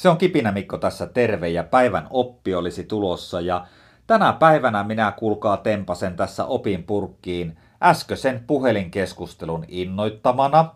[0.00, 3.66] Se on Kipinä Mikko tässä terve ja päivän oppi olisi tulossa ja
[4.06, 10.74] tänä päivänä minä kuulkaa tempasen tässä opin purkkiin äskeisen puhelinkeskustelun innoittamana.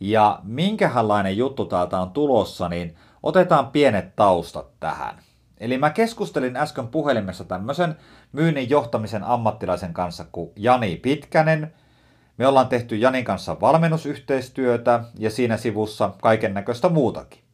[0.00, 5.18] Ja minkälainen juttu täältä on tulossa, niin otetaan pienet taustat tähän.
[5.58, 7.96] Eli mä keskustelin äsken puhelimessa tämmöisen
[8.32, 11.74] myynnin johtamisen ammattilaisen kanssa kuin Jani Pitkänen.
[12.38, 17.47] Me ollaan tehty Janin kanssa valmennusyhteistyötä ja siinä sivussa kaiken näköistä muutakin.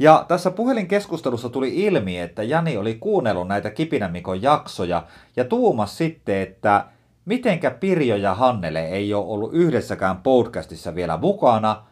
[0.00, 6.36] Ja tässä puhelinkeskustelussa tuli ilmi, että Jani oli kuunnellut näitä Kipinämikon jaksoja ja tuumas sitten,
[6.36, 6.84] että
[7.24, 11.82] mitenkä Pirjo ja Hannele ei ole ollut yhdessäkään podcastissa vielä mukana.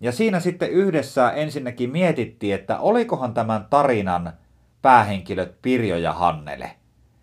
[0.00, 4.32] Ja siinä sitten yhdessä ensinnäkin mietittiin, että olikohan tämän tarinan
[4.82, 6.70] päähenkilöt Pirjo ja Hannele.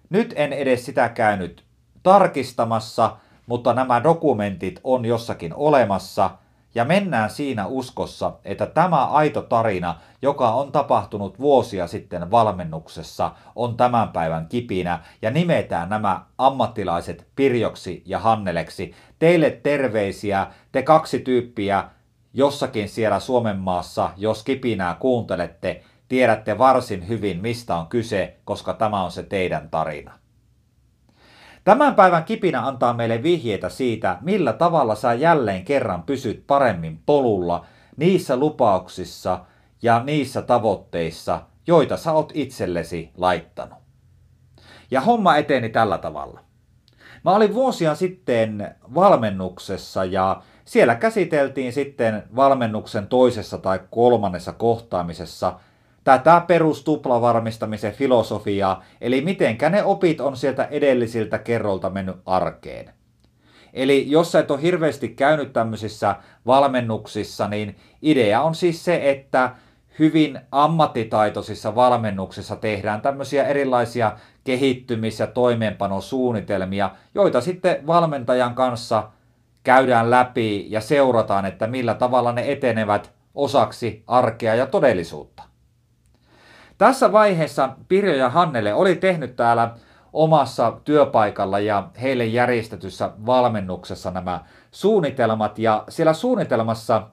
[0.09, 1.64] Nyt en edes sitä käynyt
[2.04, 6.30] tarkistamassa, mutta nämä dokumentit on jossakin olemassa–
[6.75, 13.77] ja mennään siinä uskossa, että tämä aito tarina, joka on tapahtunut vuosia sitten valmennuksessa, on
[13.77, 18.94] tämän päivän kipinä ja nimetään nämä ammattilaiset Pirjoksi ja Hanneleksi.
[19.19, 21.83] Teille terveisiä, te kaksi tyyppiä
[22.33, 29.03] jossakin siellä Suomen maassa, jos kipinää kuuntelette, tiedätte varsin hyvin mistä on kyse, koska tämä
[29.03, 30.22] on se teidän tarina.
[31.64, 37.66] Tämän päivän kipinä antaa meille vihjeitä siitä, millä tavalla sä jälleen kerran pysyt paremmin polulla
[37.97, 39.45] niissä lupauksissa
[39.81, 43.78] ja niissä tavoitteissa, joita sä oot itsellesi laittanut.
[44.91, 46.39] Ja homma eteni tällä tavalla.
[47.25, 55.53] Mä olin vuosia sitten valmennuksessa ja siellä käsiteltiin sitten valmennuksen toisessa tai kolmannessa kohtaamisessa–
[56.04, 62.94] tätä perustuplavarmistamisen filosofiaa, eli mitenkä ne opit on sieltä edellisiltä kerrolta mennyt arkeen.
[63.73, 66.16] Eli jos sä et ole hirveästi käynyt tämmöisissä
[66.46, 69.56] valmennuksissa, niin idea on siis se, että
[70.00, 79.09] hyvin ammattitaitoisissa valmennuksissa tehdään tämmöisiä erilaisia kehittymis- ja toimeenpanosuunnitelmia, joita sitten valmentajan kanssa
[79.63, 85.53] käydään läpi ja seurataan, että millä tavalla ne etenevät osaksi arkea ja todellisuutta.
[86.83, 89.75] Tässä vaiheessa Pirjo ja Hannele oli tehnyt täällä
[90.13, 95.59] omassa työpaikalla ja heille järjestetyssä valmennuksessa nämä suunnitelmat.
[95.59, 97.07] Ja siellä suunnitelmassa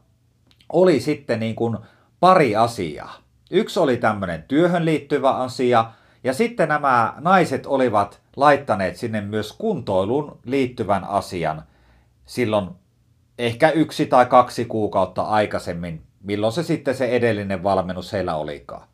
[0.72, 1.78] oli sitten niin kuin
[2.20, 3.14] pari asiaa.
[3.50, 5.84] Yksi oli tämmöinen työhön liittyvä asia,
[6.24, 11.62] ja sitten nämä naiset olivat laittaneet sinne myös kuntoilun liittyvän asian
[12.26, 12.68] silloin
[13.38, 18.89] ehkä yksi tai kaksi kuukautta aikaisemmin, milloin se sitten se edellinen valmennus heillä olikaan.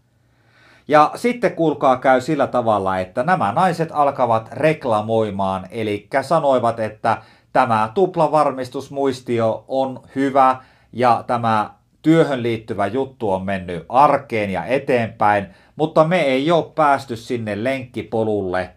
[0.89, 7.91] Ja sitten kuulkaa käy sillä tavalla, että nämä naiset alkavat reklamoimaan, eli sanoivat, että tämä
[7.95, 10.57] tuplavarmistusmuistio on hyvä
[10.93, 17.17] ja tämä työhön liittyvä juttu on mennyt arkeen ja eteenpäin, mutta me ei ole päästy
[17.17, 18.71] sinne lenkkipolulle,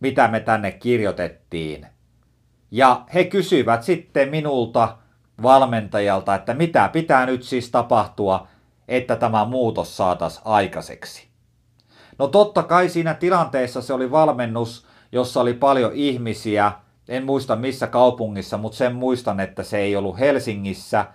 [0.00, 1.86] mitä me tänne kirjoitettiin.
[2.70, 4.96] Ja he kysyvät sitten minulta
[5.42, 8.46] valmentajalta, että mitä pitää nyt siis tapahtua,
[8.88, 11.29] että tämä muutos saataisiin aikaiseksi.
[12.20, 16.72] No totta kai siinä tilanteessa se oli valmennus, jossa oli paljon ihmisiä,
[17.08, 21.06] en muista missä kaupungissa, mutta sen muistan, että se ei ollut Helsingissä,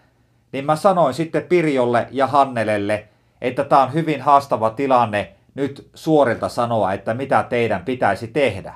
[0.52, 3.08] niin mä sanoin sitten Pirjolle ja Hannelelle,
[3.42, 8.74] että tämä on hyvin haastava tilanne nyt suorilta sanoa, että mitä teidän pitäisi tehdä.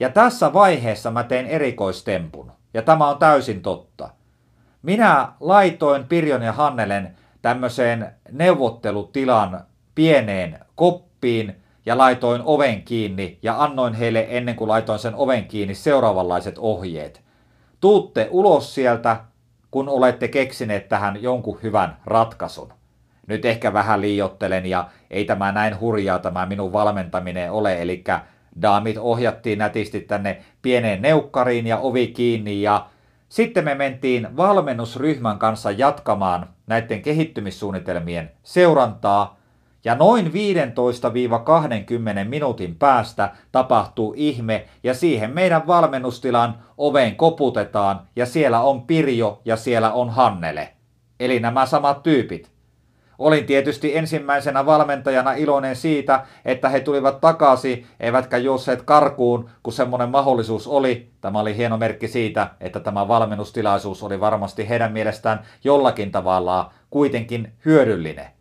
[0.00, 4.08] Ja tässä vaiheessa mä tein erikoistempun, ja tämä on täysin totta.
[4.82, 9.60] Minä laitoin Pirjon ja Hannelen tämmöiseen neuvottelutilan
[9.94, 11.56] pieneen koppiin, kuppiin
[11.86, 17.22] ja laitoin oven kiinni ja annoin heille ennen kuin laitoin sen oven kiinni seuraavanlaiset ohjeet.
[17.80, 19.16] Tuutte ulos sieltä,
[19.70, 22.72] kun olette keksineet tähän jonkun hyvän ratkaisun.
[23.26, 28.04] Nyt ehkä vähän liiottelen ja ei tämä näin hurjaa tämä minun valmentaminen ole, eli
[28.62, 32.86] daamit ohjattiin nätisti tänne pieneen neukkariin ja ovi kiinni ja
[33.28, 39.36] sitten me mentiin valmennusryhmän kanssa jatkamaan näiden kehittymissuunnitelmien seurantaa
[39.86, 40.30] ja noin 15-20
[42.28, 49.56] minuutin päästä tapahtuu ihme ja siihen meidän valmennustilan oveen koputetaan ja siellä on Pirjo ja
[49.56, 50.68] siellä on Hannele.
[51.20, 52.50] Eli nämä samat tyypit.
[53.18, 60.08] Olin tietysti ensimmäisenä valmentajana iloinen siitä, että he tulivat takaisin, eivätkä juosseet karkuun, kun semmoinen
[60.08, 61.10] mahdollisuus oli.
[61.20, 67.52] Tämä oli hieno merkki siitä, että tämä valmennustilaisuus oli varmasti heidän mielestään jollakin tavalla kuitenkin
[67.64, 68.35] hyödyllinen.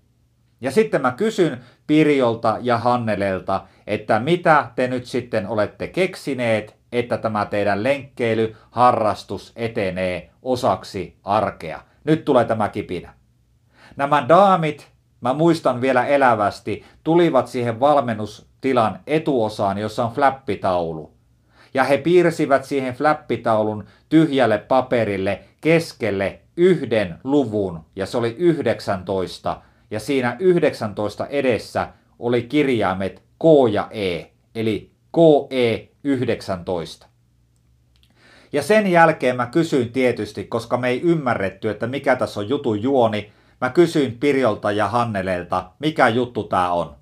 [0.61, 7.17] Ja sitten mä kysyn Pirjolta ja Hannelelta, että mitä te nyt sitten olette keksineet, että
[7.17, 11.81] tämä teidän lenkkeily, harrastus etenee osaksi arkea.
[12.03, 13.13] Nyt tulee tämä kipinä.
[13.95, 21.13] Nämä daamit mä muistan vielä elävästi, tulivat siihen valmennustilan etuosaan, jossa on flappitaulu.
[21.73, 29.61] Ja he piirsivät siihen flappitaulun tyhjälle paperille keskelle yhden luvun, ja se oli 19,
[29.91, 31.89] ja siinä 19 edessä
[32.19, 34.23] oli kirjaimet K ja E,
[34.55, 37.07] eli KE 19.
[38.53, 42.81] Ja sen jälkeen mä kysyin tietysti, koska me ei ymmärretty, että mikä tässä on jutun
[42.81, 46.95] juoni, mä kysyin Pirjolta ja Hannelelta, mikä juttu tää on.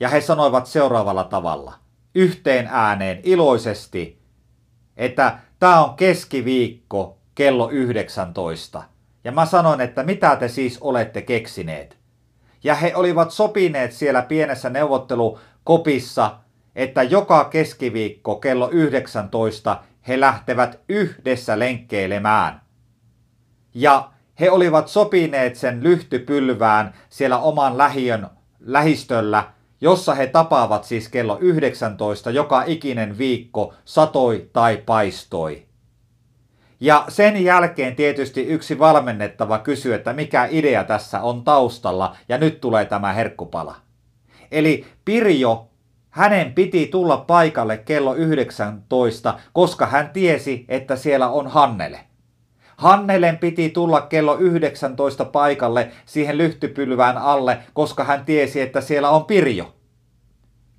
[0.00, 1.74] Ja he sanoivat seuraavalla tavalla,
[2.14, 4.18] yhteen ääneen iloisesti,
[4.96, 8.82] että tämä on keskiviikko kello 19.
[9.24, 11.98] Ja mä sanoin, että mitä te siis olette keksineet.
[12.64, 16.38] Ja he olivat sopineet siellä pienessä neuvottelukopissa,
[16.76, 22.60] että joka keskiviikko kello 19 he lähtevät yhdessä lenkkeilemään.
[23.74, 28.26] Ja he olivat sopineet sen lyhtypylvään siellä oman lähiön
[28.60, 29.44] lähistöllä,
[29.80, 35.66] jossa he tapaavat siis kello 19 joka ikinen viikko, satoi tai paistoi.
[36.84, 42.60] Ja sen jälkeen tietysti yksi valmennettava kysyy, että mikä idea tässä on taustalla, ja nyt
[42.60, 43.76] tulee tämä herkkupala.
[44.50, 45.68] Eli Pirjo,
[46.10, 52.00] hänen piti tulla paikalle kello 19, koska hän tiesi, että siellä on Hannele.
[52.76, 59.24] Hannelen piti tulla kello 19 paikalle siihen lyhtypylvään alle, koska hän tiesi, että siellä on
[59.24, 59.74] Pirjo.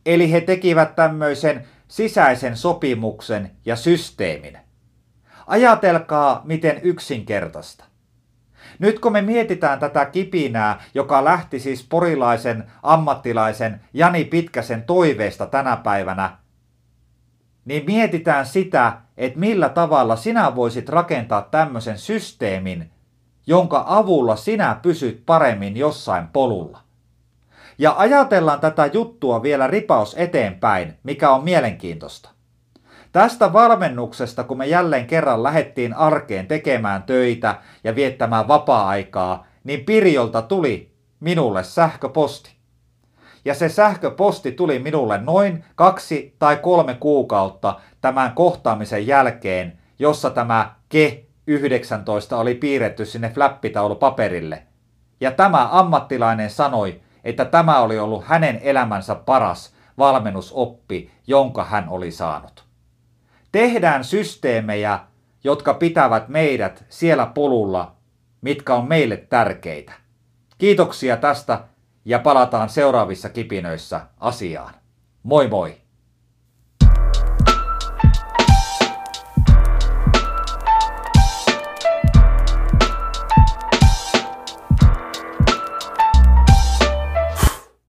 [0.06, 4.65] Eli he tekivät tämmöisen sisäisen sopimuksen ja systeemin.
[5.48, 7.86] Ajatelkaa, miten yksinkertaista.
[8.80, 15.78] Nyt kun me mietitään tätä kipinää, joka lähti siis porilaisen ammattilaisen Jani Pitkäsen toiveesta tänä
[15.78, 16.38] päivänä,
[17.66, 22.92] niin mietitään sitä, että millä tavalla sinä voisit rakentaa tämmöisen systeemin,
[23.48, 26.80] jonka avulla sinä pysyt paremmin jossain polulla.
[27.78, 32.35] Ja ajatellaan tätä juttua vielä ripaus eteenpäin, mikä on mielenkiintoista.
[33.16, 40.42] Tästä valmennuksesta, kun me jälleen kerran lähettiin arkeen tekemään töitä ja viettämään vapaa-aikaa, niin Pirjolta
[40.42, 42.56] tuli minulle sähköposti.
[43.46, 50.76] Ja se sähköposti tuli minulle noin kaksi tai kolme kuukautta tämän kohtaamisen jälkeen, jossa tämä
[50.90, 54.64] ke 19 oli piirretty sinne flappitaulupaperille.
[55.22, 62.12] Ja tämä ammattilainen sanoi, että tämä oli ollut hänen elämänsä paras valmennusoppi, jonka hän oli
[62.12, 62.65] saanut.
[63.56, 65.00] Tehdään systeemejä,
[65.44, 67.96] jotka pitävät meidät siellä polulla,
[68.42, 69.94] mitkä on meille tärkeitä.
[70.58, 71.64] Kiitoksia tästä
[72.06, 74.74] ja palataan seuraavissa kipinöissä asiaan.
[75.24, 75.85] Moi moi!